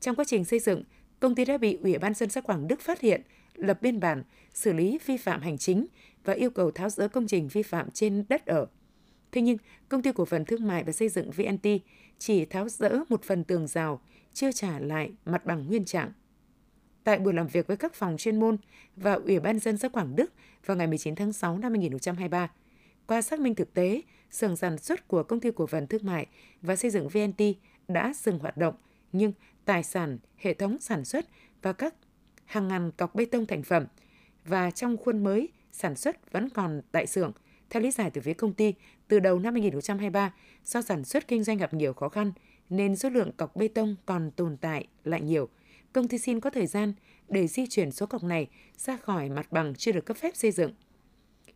[0.00, 0.82] Trong quá trình xây dựng,
[1.20, 3.22] công ty đã bị Ủy ban dân xã Quảng Đức phát hiện,
[3.54, 4.22] lập biên bản,
[4.54, 5.86] xử lý vi phạm hành chính
[6.24, 8.66] và yêu cầu tháo dỡ công trình vi phạm trên đất ở.
[9.32, 9.56] Thế nhưng,
[9.88, 11.66] công ty cổ phần thương mại và xây dựng VNT
[12.18, 14.00] chỉ tháo rỡ một phần tường rào,
[14.32, 16.12] chưa trả lại mặt bằng nguyên trạng.
[17.04, 18.56] Tại buổi làm việc với các phòng chuyên môn
[18.96, 20.32] và Ủy ban dân xã Quảng Đức
[20.66, 22.50] vào ngày 19 tháng 6 năm 2023,
[23.06, 26.26] qua xác minh thực tế, xưởng sản xuất của công ty cổ phần thương mại
[26.62, 27.42] và xây dựng VNT
[27.88, 28.74] đã dừng hoạt động,
[29.12, 29.32] nhưng
[29.64, 31.26] tài sản, hệ thống sản xuất
[31.62, 31.94] và các
[32.44, 33.86] hàng ngàn cọc bê tông thành phẩm
[34.44, 37.32] và trong khuôn mới sản xuất vẫn còn tại xưởng–
[37.70, 38.74] theo lý giải từ phía công ty,
[39.08, 42.32] từ đầu năm 2023, do sản xuất kinh doanh gặp nhiều khó khăn,
[42.70, 45.48] nên số lượng cọc bê tông còn tồn tại lại nhiều.
[45.92, 46.92] Công ty xin có thời gian
[47.28, 50.50] để di chuyển số cọc này ra khỏi mặt bằng chưa được cấp phép xây
[50.50, 50.72] dựng.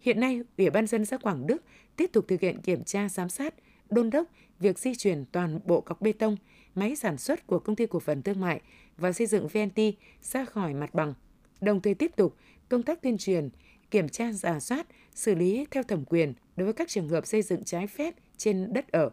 [0.01, 1.63] Hiện nay, Ủy ban dân xã Quảng Đức
[1.97, 3.55] tiếp tục thực hiện kiểm tra giám sát,
[3.91, 4.29] đôn đốc
[4.61, 6.37] việc di chuyển toàn bộ cọc bê tông,
[6.75, 8.61] máy sản xuất của công ty cổ phần thương mại
[8.97, 9.81] và xây dựng VNT
[10.23, 11.15] ra khỏi mặt bằng.
[11.61, 12.37] Đồng thời tiếp tục
[12.69, 13.49] công tác tuyên truyền,
[13.91, 17.43] kiểm tra giả soát, xử lý theo thẩm quyền đối với các trường hợp xây
[17.43, 19.11] dựng trái phép trên đất ở.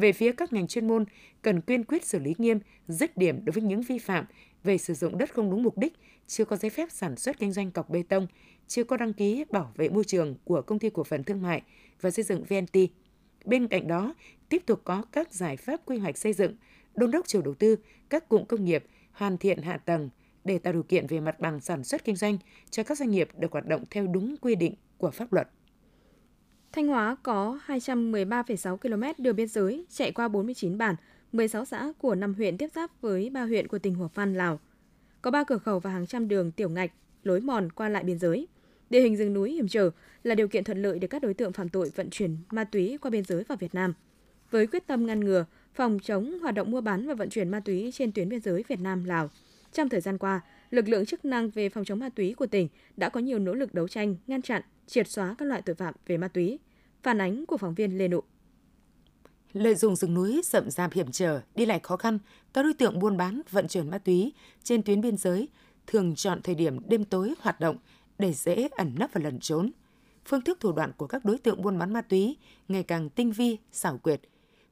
[0.00, 1.04] Về phía các ngành chuyên môn,
[1.42, 4.24] cần kiên quyết xử lý nghiêm, dứt điểm đối với những vi phạm
[4.64, 5.92] về sử dụng đất không đúng mục đích,
[6.26, 8.26] chưa có giấy phép sản xuất kinh doanh cọc bê tông,
[8.66, 11.62] chưa có đăng ký bảo vệ môi trường của công ty cổ phần thương mại
[12.00, 12.78] và xây dựng VNT.
[13.44, 14.14] Bên cạnh đó,
[14.48, 16.54] tiếp tục có các giải pháp quy hoạch xây dựng,
[16.94, 17.76] đôn đốc chủ đầu tư,
[18.08, 20.10] các cụm công nghiệp hoàn thiện hạ tầng
[20.44, 22.38] để tạo điều kiện về mặt bằng sản xuất kinh doanh
[22.70, 25.48] cho các doanh nghiệp được hoạt động theo đúng quy định của pháp luật.
[26.76, 30.94] Thanh Hóa có 213,6 km đường biên giới chạy qua 49 bản,
[31.32, 34.60] 16 xã của 5 huyện tiếp giáp với 3 huyện của tỉnh Hòa Phan, Lào.
[35.22, 36.92] Có 3 cửa khẩu và hàng trăm đường tiểu ngạch,
[37.24, 38.48] lối mòn qua lại biên giới.
[38.90, 39.90] Địa hình rừng núi hiểm trở
[40.22, 42.98] là điều kiện thuận lợi để các đối tượng phạm tội vận chuyển ma túy
[43.00, 43.94] qua biên giới vào Việt Nam.
[44.50, 47.60] Với quyết tâm ngăn ngừa, phòng chống hoạt động mua bán và vận chuyển ma
[47.60, 49.30] túy trên tuyến biên giới Việt Nam Lào.
[49.72, 52.68] Trong thời gian qua, lực lượng chức năng về phòng chống ma túy của tỉnh
[52.96, 55.94] đã có nhiều nỗ lực đấu tranh, ngăn chặn, triệt xóa các loại tội phạm
[56.06, 56.58] về ma túy.
[57.06, 58.20] Phản ánh của phóng viên Lê Nụ.
[59.52, 62.18] Lợi dụng rừng núi rậm rạp hiểm trở, đi lại khó khăn,
[62.52, 65.48] các đối tượng buôn bán, vận chuyển ma túy trên tuyến biên giới
[65.86, 67.76] thường chọn thời điểm đêm tối hoạt động
[68.18, 69.70] để dễ ẩn nấp và lẩn trốn.
[70.24, 72.36] Phương thức thủ đoạn của các đối tượng buôn bán ma túy
[72.68, 74.20] ngày càng tinh vi, xảo quyệt.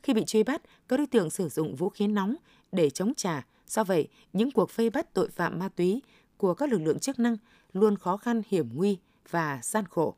[0.02, 2.36] Khi bị truy bắt, các đối tượng sử dụng vũ khí nóng
[2.72, 3.46] để chống trả.
[3.66, 6.02] Do vậy, những cuộc vây bắt tội phạm ma túy
[6.36, 7.36] của các lực lượng chức năng
[7.72, 8.98] luôn khó khăn, hiểm nguy
[9.30, 10.16] và gian khổ.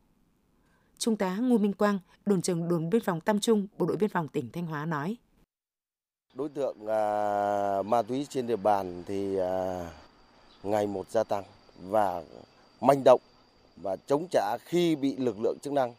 [0.99, 4.11] Trung tá Ngô Minh Quang, đồn trưởng đồn biên phòng Tam Trung, Bộ đội biên
[4.11, 5.17] phòng tỉnh Thanh Hóa nói.
[6.35, 9.87] Đối tượng à, ma túy trên địa bàn thì à,
[10.63, 11.45] ngày một gia tăng
[11.83, 12.23] và
[12.81, 13.21] manh động
[13.77, 15.95] và chống trả khi bị lực lượng chức năng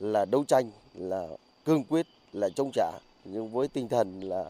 [0.00, 1.26] là đấu tranh là
[1.64, 2.90] cương quyết là chống trả
[3.24, 4.44] nhưng với tinh thần là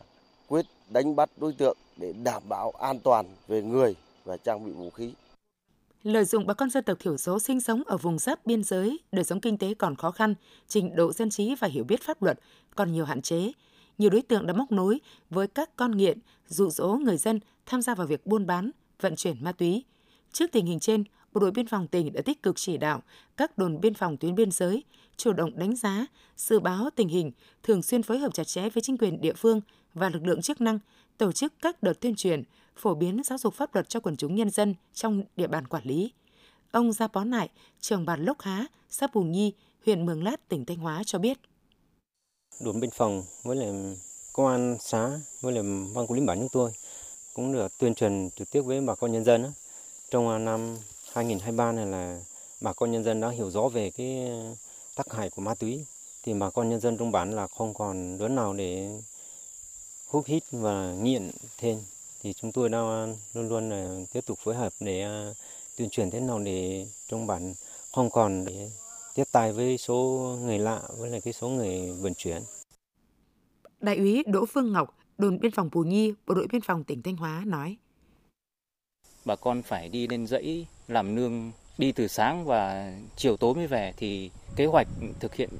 [0.48, 4.72] quyết đánh bắt đối tượng để đảm bảo an toàn về người và trang bị
[4.72, 5.12] vũ khí.
[6.02, 8.98] Lợi dụng bà con dân tộc thiểu số sinh sống ở vùng giáp biên giới,
[9.12, 10.34] đời sống kinh tế còn khó khăn,
[10.68, 12.40] trình độ dân trí và hiểu biết pháp luật
[12.74, 13.52] còn nhiều hạn chế.
[13.98, 17.82] Nhiều đối tượng đã móc nối với các con nghiện, dụ dỗ người dân tham
[17.82, 19.84] gia vào việc buôn bán, vận chuyển ma túy.
[20.32, 23.02] Trước tình hình trên, Bộ đội Biên phòng tỉnh đã tích cực chỉ đạo
[23.36, 24.84] các đồn biên phòng tuyến biên giới
[25.16, 26.06] chủ động đánh giá,
[26.36, 27.32] dự báo tình hình,
[27.62, 29.60] thường xuyên phối hợp chặt chẽ với chính quyền địa phương
[29.94, 30.78] và lực lượng chức năng,
[31.18, 32.42] tổ chức các đợt tuyên truyền,
[32.78, 35.84] phổ biến giáo dục pháp luật cho quần chúng nhân dân trong địa bàn quản
[35.84, 36.12] lý.
[36.70, 37.48] Ông Gia Bó Nại,
[37.80, 39.52] trưởng bản Lốc Há, xã Bù Nhi,
[39.86, 41.38] huyện Mường Lát, tỉnh Thanh Hóa cho biết.
[42.60, 43.94] Đồn biên phòng với là
[44.32, 45.10] công an xã
[45.40, 45.62] với là
[45.94, 46.70] ban quản lý bản chúng tôi
[47.34, 49.52] cũng được tuyên truyền trực tiếp với bà con nhân dân.
[50.10, 50.76] Trong năm
[51.12, 52.20] 2023 này là
[52.60, 54.30] bà con nhân dân đã hiểu rõ về cái
[54.96, 55.84] tác hại của ma túy
[56.22, 59.00] thì bà con nhân dân trong bản là không còn đứa nào để
[60.08, 61.78] hút hít và nghiện thêm
[62.22, 65.32] thì chúng tôi đang luôn luôn là tiếp tục phối hợp để à,
[65.76, 67.54] tuyên truyền thế nào để trong bản
[67.92, 68.70] không còn để
[69.14, 69.96] tiếp tay với số
[70.42, 72.42] người lạ với lại cái số người vận chuyển.
[73.80, 77.02] Đại úy Đỗ Phương Ngọc, đồn biên phòng Pù Nhi, bộ đội biên phòng tỉnh
[77.02, 77.76] Thanh Hóa nói:
[79.24, 83.66] Bà con phải đi lên dãy làm nương đi từ sáng và chiều tối mới
[83.66, 84.88] về thì kế hoạch
[85.20, 85.50] thực hiện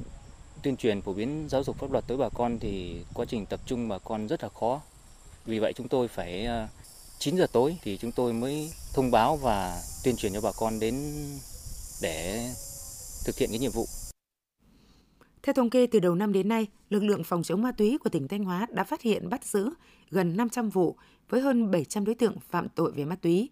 [0.62, 3.60] tuyên truyền phổ biến giáo dục pháp luật tới bà con thì quá trình tập
[3.66, 4.80] trung bà con rất là khó.
[5.48, 6.68] Vì vậy chúng tôi phải ờ,
[7.18, 10.80] 9 giờ tối thì chúng tôi mới thông báo và tuyên truyền cho bà con
[10.80, 10.94] đến
[12.02, 12.48] để
[13.26, 13.86] thực hiện cái nhiệm vụ.
[15.42, 18.10] Theo thống kê từ đầu năm đến nay, lực lượng phòng chống ma túy của
[18.10, 19.70] tỉnh Thanh Hóa đã phát hiện bắt giữ
[20.10, 20.96] gần 500 vụ
[21.28, 23.50] với hơn 700 đối tượng phạm tội về ma túy.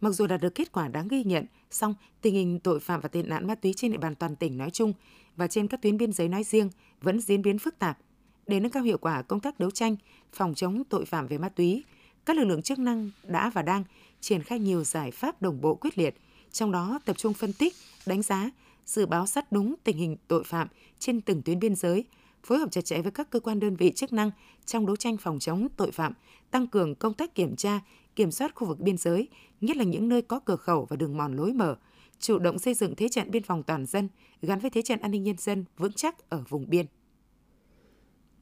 [0.00, 3.08] Mặc dù đạt được kết quả đáng ghi nhận, song tình hình tội phạm và
[3.08, 4.92] tệ nạn ma túy trên địa bàn toàn tỉnh nói chung
[5.36, 7.98] và trên các tuyến biên giới nói riêng vẫn diễn biến phức tạp.
[8.46, 9.96] Để nâng cao hiệu quả công tác đấu tranh,
[10.32, 11.84] phòng chống tội phạm về ma túy,
[12.24, 13.84] các lực lượng chức năng đã và đang
[14.20, 16.14] triển khai nhiều giải pháp đồng bộ quyết liệt,
[16.52, 17.74] trong đó tập trung phân tích,
[18.06, 18.50] đánh giá,
[18.86, 22.04] dự báo sát đúng tình hình tội phạm trên từng tuyến biên giới,
[22.42, 24.30] phối hợp chặt chẽ với các cơ quan đơn vị chức năng
[24.66, 26.12] trong đấu tranh phòng chống tội phạm,
[26.50, 27.80] tăng cường công tác kiểm tra,
[28.16, 29.28] kiểm soát khu vực biên giới,
[29.60, 31.76] nhất là những nơi có cửa khẩu và đường mòn lối mở,
[32.20, 34.08] chủ động xây dựng thế trận biên phòng toàn dân
[34.42, 36.86] gắn với thế trận an ninh nhân dân vững chắc ở vùng biên.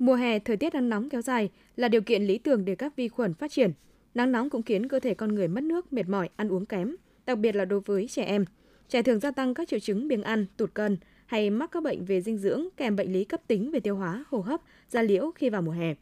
[0.02, 2.96] Mùa hè, thời tiết nắng nóng kéo dài là điều kiện lý tưởng để các
[2.96, 3.72] vi khuẩn phát triển.
[4.14, 6.96] Nắng nóng cũng khiến cơ thể con người mất nước, mệt mỏi, ăn uống kém,
[7.26, 8.44] đặc biệt là đối với trẻ em.
[8.88, 12.04] Trẻ thường gia tăng các triệu chứng biếng ăn, tụt cân hay mắc các bệnh
[12.04, 15.30] về dinh dưỡng kèm bệnh lý cấp tính về tiêu hóa, hô hấp, da liễu
[15.34, 15.94] khi vào mùa hè.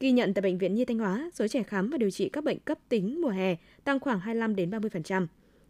[0.00, 2.44] Ghi nhận tại bệnh viện Nhi Thanh Hóa, số trẻ khám và điều trị các
[2.44, 5.26] bệnh cấp tính mùa hè tăng khoảng 25 đến 30%.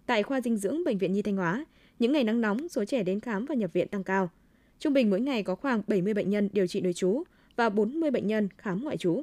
[0.07, 1.65] Tại khoa dinh dưỡng bệnh viện Nhi Thanh Hóa,
[1.99, 4.31] những ngày nắng nóng, số trẻ đến khám và nhập viện tăng cao.
[4.79, 7.25] Trung bình mỗi ngày có khoảng 70 bệnh nhân điều trị nội trú
[7.57, 9.23] và 40 bệnh nhân khám ngoại trú.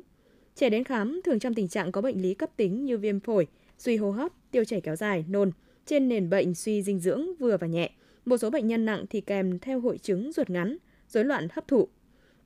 [0.56, 3.48] Trẻ đến khám thường trong tình trạng có bệnh lý cấp tính như viêm phổi,
[3.78, 5.52] suy hô hấp, tiêu chảy kéo dài, nôn,
[5.86, 7.91] trên nền bệnh suy dinh dưỡng vừa và nhẹ.
[8.26, 11.67] Một số bệnh nhân nặng thì kèm theo hội chứng ruột ngắn, rối loạn hấp
[11.67, 11.88] thụ.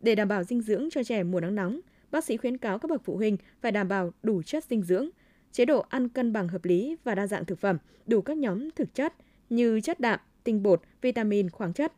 [0.01, 1.79] Để đảm bảo dinh dưỡng cho trẻ mùa nắng nóng,
[2.11, 5.09] bác sĩ khuyến cáo các bậc phụ huynh phải đảm bảo đủ chất dinh dưỡng,
[5.51, 8.71] chế độ ăn cân bằng hợp lý và đa dạng thực phẩm, đủ các nhóm
[8.71, 9.13] thực chất
[9.49, 11.93] như chất đạm, tinh bột, vitamin, khoáng chất.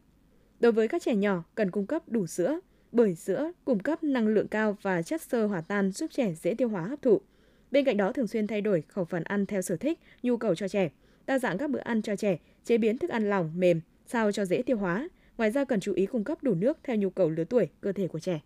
[0.59, 2.59] Đối với các trẻ nhỏ cần cung cấp đủ sữa,
[2.91, 6.53] bởi sữa cung cấp năng lượng cao và chất xơ hòa tan giúp trẻ dễ
[6.53, 7.21] tiêu hóa hấp thụ.
[7.71, 10.55] Bên cạnh đó thường xuyên thay đổi khẩu phần ăn theo sở thích, nhu cầu
[10.55, 10.89] cho trẻ,
[11.25, 14.45] đa dạng các bữa ăn cho trẻ, chế biến thức ăn lỏng, mềm sao cho
[14.45, 15.09] dễ tiêu hóa.
[15.37, 17.91] Ngoài ra cần chú ý cung cấp đủ nước theo nhu cầu lứa tuổi, cơ
[17.91, 18.41] thể của trẻ.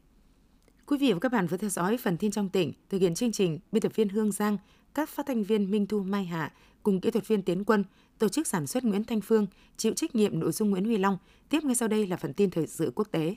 [0.86, 3.32] Quý vị và các bạn vừa theo dõi phần tin trong tỉnh, thực hiện chương
[3.32, 4.58] trình biên tập viên Hương Giang,
[4.94, 7.84] các phát thanh viên Minh Thu Mai Hạ cùng kỹ thuật viên Tiến Quân,
[8.20, 11.18] tổ chức sản xuất Nguyễn Thanh Phương, chịu trách nhiệm nội dung Nguyễn Huy Long.
[11.50, 13.36] Tiếp ngay sau đây là phần tin thời sự quốc tế.